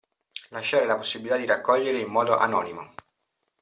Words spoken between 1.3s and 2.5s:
di raccogliere in modo